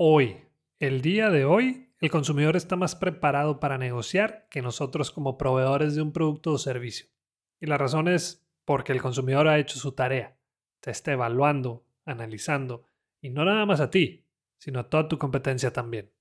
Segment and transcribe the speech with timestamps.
[0.00, 0.36] Hoy,
[0.78, 5.96] el día de hoy, el consumidor está más preparado para negociar que nosotros como proveedores
[5.96, 7.08] de un producto o servicio.
[7.58, 10.38] Y la razón es porque el consumidor ha hecho su tarea,
[10.78, 12.84] te está evaluando, analizando,
[13.20, 14.24] y no nada más a ti,
[14.58, 16.12] sino a toda tu competencia también.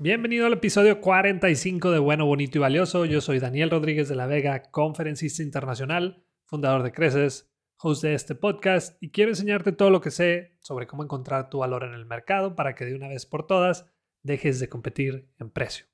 [0.00, 3.04] Bienvenido al episodio 45 de Bueno, Bonito y Valioso.
[3.04, 8.36] Yo soy Daniel Rodríguez de la Vega, conferencista internacional, fundador de Creces, host de este
[8.36, 12.06] podcast y quiero enseñarte todo lo que sé sobre cómo encontrar tu valor en el
[12.06, 13.86] mercado para que de una vez por todas
[14.22, 15.86] dejes de competir en precio.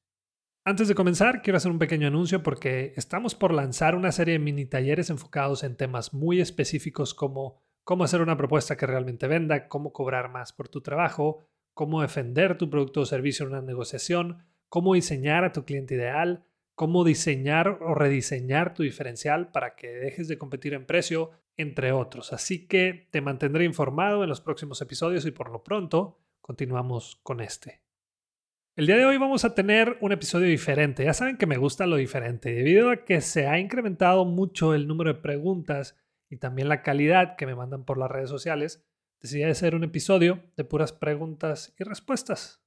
[0.67, 4.39] Antes de comenzar, quiero hacer un pequeño anuncio porque estamos por lanzar una serie de
[4.39, 9.67] mini talleres enfocados en temas muy específicos como cómo hacer una propuesta que realmente venda,
[9.67, 14.39] cómo cobrar más por tu trabajo, cómo defender tu producto o servicio en una negociación,
[14.69, 16.45] cómo diseñar a tu cliente ideal,
[16.75, 22.33] cómo diseñar o rediseñar tu diferencial para que dejes de competir en precio, entre otros.
[22.33, 27.41] Así que te mantendré informado en los próximos episodios y por lo pronto continuamos con
[27.41, 27.83] este.
[28.77, 31.05] El día de hoy vamos a tener un episodio diferente.
[31.05, 34.89] Ya saben que me gusta lo diferente, debido a que se ha incrementado mucho el
[34.89, 35.97] número de preguntas
[36.29, 38.85] y también la calidad que me mandan por las redes sociales
[39.25, 42.63] decidí hacer un episodio de puras preguntas y respuestas.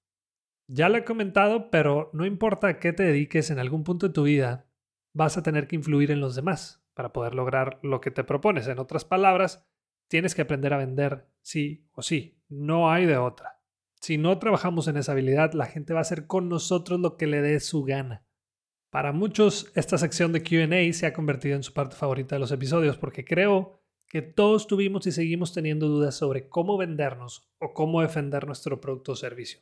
[0.68, 4.14] Ya lo he comentado, pero no importa a qué te dediques en algún punto de
[4.14, 4.68] tu vida,
[5.14, 8.68] vas a tener que influir en los demás para poder lograr lo que te propones.
[8.68, 9.70] En otras palabras,
[10.10, 12.42] tienes que aprender a vender sí o sí.
[12.50, 13.62] No hay de otra.
[14.02, 17.28] Si no trabajamos en esa habilidad, la gente va a hacer con nosotros lo que
[17.28, 18.26] le dé su gana.
[18.90, 22.52] Para muchos, esta sección de QA se ha convertido en su parte favorita de los
[22.52, 23.77] episodios porque creo
[24.10, 29.14] que todos tuvimos y seguimos teniendo dudas sobre cómo vendernos o cómo defender nuestro producto
[29.14, 29.62] o servicio.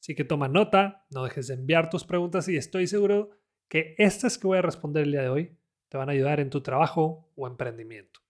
[0.00, 3.30] Así que toma nota, no dejes de enviar tus preguntas y estoy seguro
[3.68, 5.58] que estas que voy a responder el día de hoy
[5.88, 8.20] te van a ayudar en tu trabajo o emprendimiento.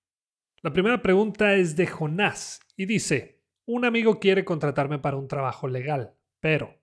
[0.62, 5.69] La primera pregunta es de Jonás y dice, un amigo quiere contratarme para un trabajo
[5.69, 6.81] legal, pero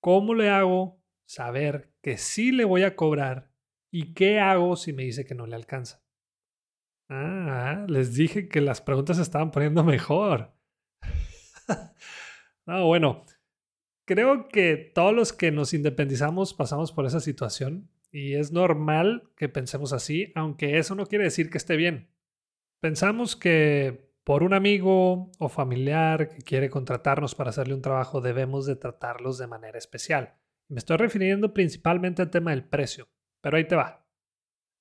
[0.00, 3.50] ¿cómo le hago saber que sí le voy a cobrar
[3.90, 6.05] y qué hago si me dice que no le alcanza?
[7.08, 10.52] Ah, les dije que las preguntas se estaban poniendo mejor.
[12.66, 13.24] no, bueno,
[14.04, 19.48] creo que todos los que nos independizamos pasamos por esa situación y es normal que
[19.48, 22.10] pensemos así, aunque eso no quiere decir que esté bien.
[22.80, 28.66] Pensamos que por un amigo o familiar que quiere contratarnos para hacerle un trabajo debemos
[28.66, 30.34] de tratarlos de manera especial.
[30.68, 33.08] Me estoy refiriendo principalmente al tema del precio,
[33.40, 34.05] pero ahí te va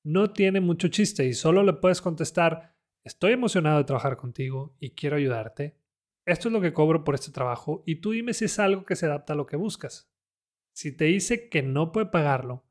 [0.05, 4.91] no tiene mucho chiste y solo le puedes contestar, estoy emocionado de trabajar contigo y
[4.91, 5.79] quiero ayudarte.
[6.27, 8.95] Esto es lo que cobro por este trabajo y tú dime si es algo que
[8.95, 10.11] se adapta a lo que buscas.
[10.75, 12.67] Si te dice que no puede pagarlo,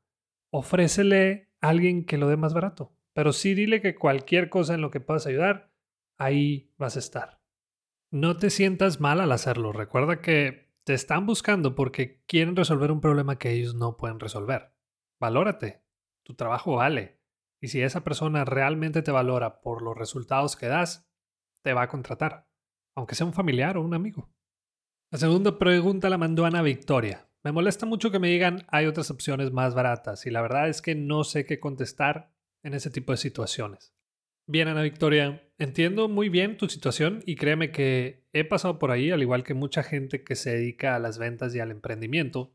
[0.49, 2.95] ofrécele a alguien que lo dé más barato.
[3.13, 5.73] Pero sí dile que cualquier cosa en lo que puedas ayudar,
[6.17, 7.41] ahí vas a estar.
[8.11, 9.73] No te sientas mal al hacerlo.
[9.73, 14.73] Recuerda que te están buscando porque quieren resolver un problema que ellos no pueden resolver.
[15.19, 15.83] Valórate.
[16.23, 17.24] Tu trabajo vale.
[17.65, 21.09] Y si esa persona realmente te valora por los resultados que das,
[21.63, 22.47] te va a contratar,
[22.95, 24.31] aunque sea un familiar o un amigo.
[25.11, 27.27] La segunda pregunta la mandó Ana Victoria.
[27.43, 30.83] Me molesta mucho que me digan hay otras opciones más baratas y la verdad es
[30.83, 32.31] que no sé qué contestar
[32.61, 33.95] en ese tipo de situaciones.
[34.45, 39.09] Bien, Ana Victoria, entiendo muy bien tu situación y créeme que he pasado por ahí,
[39.09, 42.54] al igual que mucha gente que se dedica a las ventas y al emprendimiento,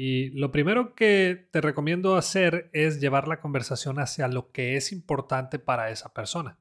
[0.00, 4.92] y lo primero que te recomiendo hacer es llevar la conversación hacia lo que es
[4.92, 6.60] importante para esa persona.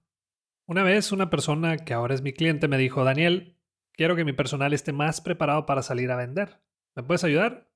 [0.65, 3.55] Una vez una persona que ahora es mi cliente me dijo, Daniel,
[3.93, 6.63] quiero que mi personal esté más preparado para salir a vender.
[6.95, 7.71] ¿Me puedes ayudar?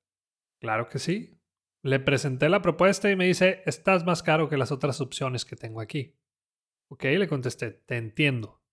[0.59, 1.39] Claro que sí.
[1.83, 5.55] Le presenté la propuesta y me dice, estás más caro que las otras opciones que
[5.55, 6.17] tengo aquí.
[6.89, 8.63] Ok, le contesté, te entiendo.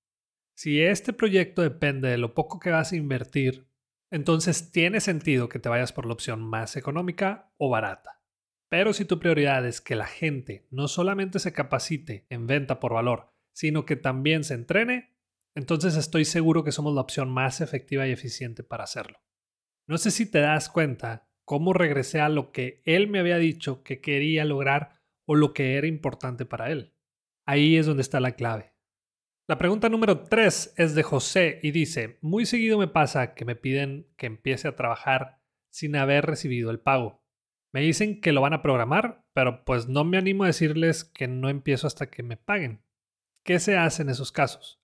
[0.56, 3.67] Si este proyecto depende de lo poco que vas a invertir
[4.10, 8.22] entonces tiene sentido que te vayas por la opción más económica o barata.
[8.70, 12.94] Pero si tu prioridad es que la gente no solamente se capacite en venta por
[12.94, 15.16] valor, sino que también se entrene,
[15.54, 19.20] entonces estoy seguro que somos la opción más efectiva y eficiente para hacerlo.
[19.88, 23.82] No sé si te das cuenta cómo regresé a lo que él me había dicho
[23.82, 26.94] que quería lograr o lo que era importante para él.
[27.46, 28.74] Ahí es donde está la clave.
[29.48, 33.56] La pregunta número 3 es de José y dice, muy seguido me pasa que me
[33.56, 35.40] piden que empiece a trabajar
[35.70, 37.24] sin haber recibido el pago.
[37.72, 41.28] Me dicen que lo van a programar, pero pues no me animo a decirles que
[41.28, 42.84] no empiezo hasta que me paguen.
[43.42, 44.82] ¿Qué se hace en esos casos?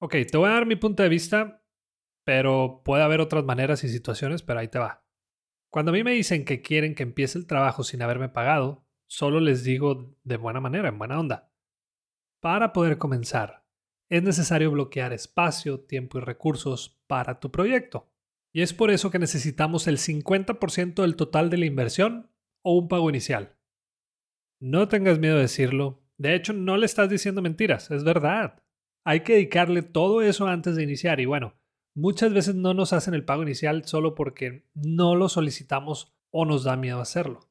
[0.00, 1.62] Ok, te voy a dar mi punto de vista,
[2.24, 5.04] pero puede haber otras maneras y situaciones, pero ahí te va.
[5.70, 9.38] Cuando a mí me dicen que quieren que empiece el trabajo sin haberme pagado, solo
[9.38, 11.52] les digo de buena manera, en buena onda.
[12.40, 13.59] Para poder comenzar,
[14.10, 18.10] es necesario bloquear espacio, tiempo y recursos para tu proyecto.
[18.52, 22.28] Y es por eso que necesitamos el 50% del total de la inversión
[22.62, 23.56] o un pago inicial.
[24.60, 26.02] No tengas miedo de decirlo.
[26.18, 28.62] De hecho, no le estás diciendo mentiras, es verdad.
[29.04, 31.54] Hay que dedicarle todo eso antes de iniciar y bueno,
[31.94, 36.64] muchas veces no nos hacen el pago inicial solo porque no lo solicitamos o nos
[36.64, 37.48] da miedo hacerlo.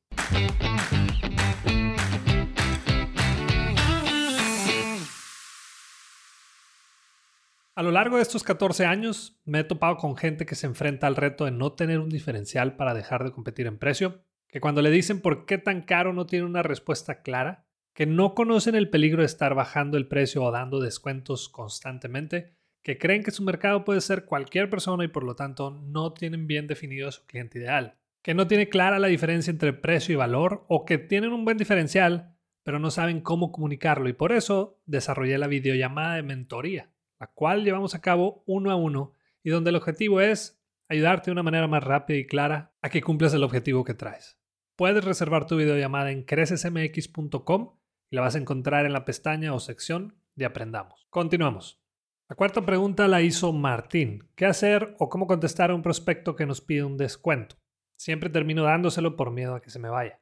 [7.80, 11.08] A lo largo de estos 14 años me he topado con gente que se enfrenta
[11.08, 14.82] al reto de no tener un diferencial para dejar de competir en precio, que cuando
[14.82, 18.90] le dicen por qué tan caro no tiene una respuesta clara, que no conocen el
[18.90, 22.54] peligro de estar bajando el precio o dando descuentos constantemente,
[22.84, 26.48] que creen que su mercado puede ser cualquier persona y por lo tanto no tienen
[26.48, 30.18] bien definido a su cliente ideal, que no tiene clara la diferencia entre precio y
[30.18, 34.82] valor o que tienen un buen diferencial pero no saben cómo comunicarlo y por eso
[34.86, 39.14] desarrollé la videollamada de mentoría la cual llevamos a cabo uno a uno
[39.44, 43.02] y donde el objetivo es ayudarte de una manera más rápida y clara a que
[43.02, 44.40] cumplas el objetivo que traes.
[44.76, 47.76] Puedes reservar tu videollamada en crecesmx.com
[48.10, 51.08] y la vas a encontrar en la pestaña o sección de Aprendamos.
[51.10, 51.84] Continuamos.
[52.30, 54.30] La cuarta pregunta la hizo Martín.
[54.36, 57.58] ¿Qué hacer o cómo contestar a un prospecto que nos pide un descuento?
[57.98, 60.22] Siempre termino dándoselo por miedo a que se me vaya.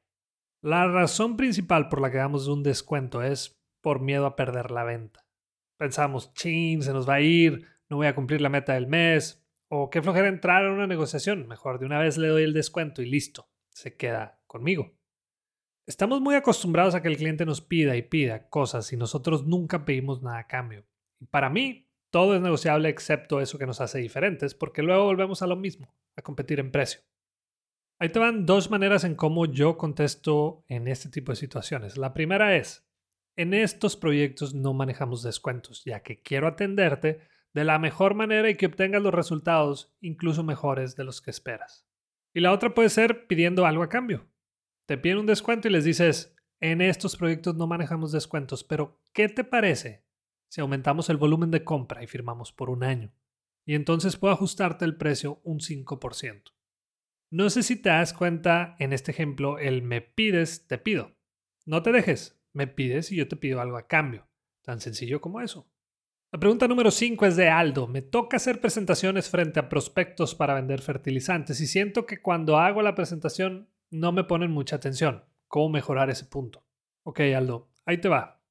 [0.61, 4.83] La razón principal por la que damos un descuento es por miedo a perder la
[4.83, 5.26] venta
[5.77, 9.43] pensamos, chin, se nos va a ir, no voy a cumplir la meta del mes,
[9.69, 13.01] o qué flojera entrar en una negociación, mejor de una vez le doy el descuento
[13.01, 14.93] y listo, se queda conmigo.
[15.85, 19.85] Estamos muy acostumbrados a que el cliente nos pida y pida cosas y nosotros nunca
[19.85, 20.85] pedimos nada a cambio.
[21.31, 25.47] Para mí, todo es negociable excepto eso que nos hace diferentes, porque luego volvemos a
[25.47, 27.01] lo mismo, a competir en precio.
[27.99, 31.97] Ahí te van dos maneras en cómo yo contesto en este tipo de situaciones.
[31.97, 32.86] La primera es,
[33.37, 37.21] en estos proyectos no manejamos descuentos, ya que quiero atenderte
[37.53, 41.87] de la mejor manera y que obtengas los resultados incluso mejores de los que esperas.
[42.33, 44.27] Y la otra puede ser pidiendo algo a cambio.
[44.87, 49.29] Te piden un descuento y les dices, en estos proyectos no manejamos descuentos, pero ¿qué
[49.29, 50.03] te parece
[50.49, 53.13] si aumentamos el volumen de compra y firmamos por un año?
[53.65, 56.53] Y entonces puedo ajustarte el precio un 5%.
[57.29, 61.15] No sé si te das cuenta en este ejemplo el me pides, te pido.
[61.65, 64.27] No te dejes, me pides y yo te pido algo a cambio.
[64.63, 65.69] Tan sencillo como eso.
[66.31, 67.87] La pregunta número 5 es de Aldo.
[67.87, 72.81] Me toca hacer presentaciones frente a prospectos para vender fertilizantes y siento que cuando hago
[72.81, 75.23] la presentación no me ponen mucha atención.
[75.47, 76.65] ¿Cómo mejorar ese punto?
[77.03, 78.43] Ok, Aldo, ahí te va.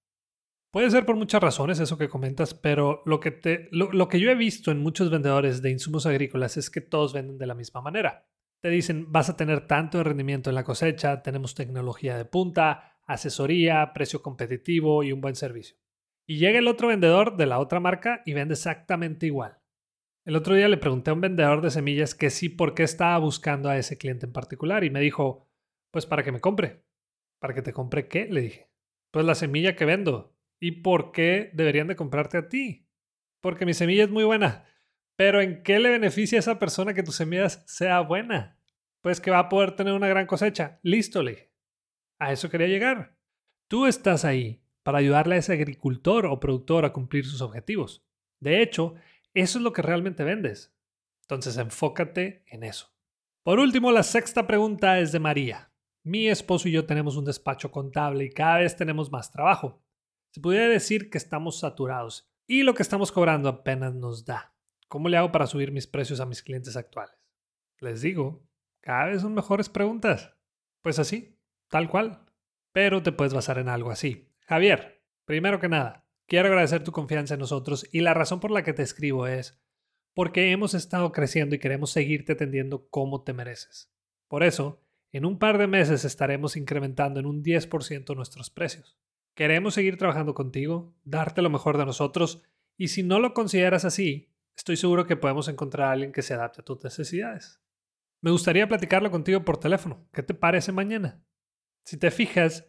[0.71, 4.31] Puede ser por muchas razones eso que comentas, pero lo que, te, lo que yo
[4.31, 7.83] he visto en muchos vendedores de insumos agrícolas es que todos venden de la misma
[7.83, 8.27] manera.
[8.63, 12.96] Te dicen, vas a tener tanto de rendimiento en la cosecha, tenemos tecnología de punta,
[13.07, 15.77] asesoría, precio competitivo y un buen servicio.
[16.27, 19.59] Y llega el otro vendedor de la otra marca y vende exactamente igual.
[20.25, 23.17] El otro día le pregunté a un vendedor de semillas que sí, por qué estaba
[23.19, 25.49] buscando a ese cliente en particular y me dijo,
[25.93, 26.83] pues para que me compre.
[27.39, 28.27] ¿Para que te compre qué?
[28.27, 28.71] Le dije.
[29.13, 30.37] Pues la semilla que vendo.
[30.59, 32.89] ¿Y por qué deberían de comprarte a ti?
[33.41, 34.65] Porque mi semilla es muy buena.
[35.15, 38.59] Pero ¿en qué le beneficia a esa persona que tu semilla sea buena?
[39.01, 40.81] Pues que va a poder tener una gran cosecha.
[40.83, 41.56] Listo, le dije.
[42.19, 43.17] A eso quería llegar.
[43.69, 48.07] Tú estás ahí para ayudarle a ese agricultor o productor a cumplir sus objetivos.
[48.41, 48.95] De hecho,
[49.35, 50.75] eso es lo que realmente vendes.
[51.23, 52.95] Entonces enfócate en eso.
[53.43, 55.73] Por último, la sexta pregunta es de María.
[56.05, 59.83] Mi esposo y yo tenemos un despacho contable y cada vez tenemos más trabajo.
[60.31, 64.55] Se pudiera decir que estamos saturados y lo que estamos cobrando apenas nos da.
[64.89, 67.17] ¿Cómo le hago para subir mis precios a mis clientes actuales?
[67.81, 68.47] Les digo,
[68.81, 70.33] cada vez son mejores preguntas.
[70.81, 71.36] Pues así,
[71.69, 72.27] tal cual.
[72.73, 74.29] Pero te puedes basar en algo así.
[74.47, 78.63] Javier, primero que nada, quiero agradecer tu confianza en nosotros y la razón por la
[78.63, 79.63] que te escribo es
[80.15, 83.93] porque hemos estado creciendo y queremos seguirte atendiendo como te mereces.
[84.29, 84.81] Por eso,
[85.13, 88.99] en un par de meses estaremos incrementando en un 10% nuestros precios.
[89.35, 92.43] Queremos seguir trabajando contigo, darte lo mejor de nosotros
[92.79, 96.35] y si no lo consideras así, estoy seguro que podemos encontrar a alguien que se
[96.35, 97.61] adapte a tus necesidades.
[98.23, 100.09] Me gustaría platicarlo contigo por teléfono.
[100.13, 101.23] ¿Qué te parece mañana?
[101.87, 102.67] Si te fijas,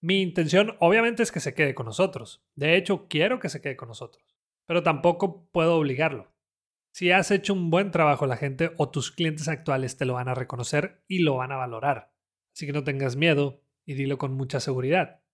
[0.00, 2.46] mi intención obviamente es que se quede con nosotros.
[2.54, 4.24] De hecho, quiero que se quede con nosotros.
[4.64, 6.32] pero tampoco puedo obligarlo.
[6.94, 10.28] Si has hecho un buen trabajo, la gente o tus clientes actuales te lo van
[10.28, 12.12] a reconocer y lo van a valorar.
[12.54, 15.24] Así que no tengas miedo y dilo con mucha seguridad.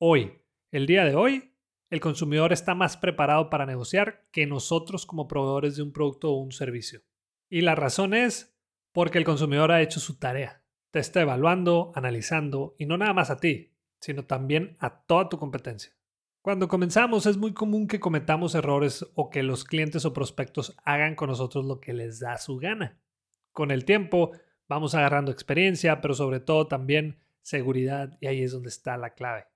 [0.00, 0.40] Hoy,
[0.70, 1.54] el día de hoy,
[1.90, 6.40] el consumidor está más preparado para negociar que nosotros como proveedores de un producto o
[6.40, 7.02] un servicio.
[7.50, 8.58] Y la razón es
[8.92, 10.64] porque el consumidor ha hecho su tarea.
[10.90, 15.38] Te está evaluando, analizando, y no nada más a ti, sino también a toda tu
[15.38, 15.92] competencia.
[16.40, 21.14] Cuando comenzamos es muy común que cometamos errores o que los clientes o prospectos hagan
[21.14, 22.98] con nosotros lo que les da su gana.
[23.52, 24.32] Con el tiempo
[24.68, 29.46] vamos agarrando experiencia, pero sobre todo también seguridad y ahí es donde está la clave.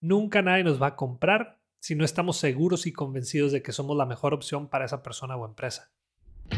[0.00, 3.96] Nunca nadie nos va a comprar si no estamos seguros y convencidos de que somos
[3.96, 5.90] la mejor opción para esa persona o empresa.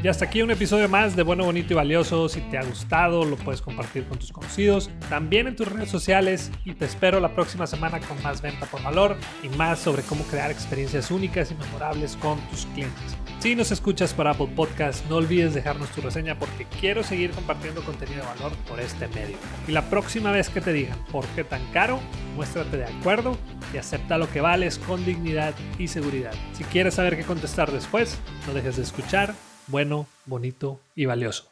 [0.03, 2.27] Y hasta aquí un episodio más de Bueno, Bonito y Valioso.
[2.31, 6.51] Si te ha gustado, lo puedes compartir con tus conocidos, también en tus redes sociales
[6.65, 10.25] y te espero la próxima semana con más venta por valor y más sobre cómo
[10.25, 13.17] crear experiencias únicas y memorables con tus clientes.
[13.41, 17.83] Si nos escuchas por Apple Podcast, no olvides dejarnos tu reseña porque quiero seguir compartiendo
[17.83, 19.37] contenido de valor por este medio.
[19.69, 22.01] Y la próxima vez que te digan por qué tan caro,
[22.37, 23.37] muéstrate de acuerdo
[23.75, 26.33] y acepta lo que vales con dignidad y seguridad.
[26.53, 29.35] Si quieres saber qué contestar después, no dejes de escuchar
[29.71, 31.50] bueno, bonito y valioso.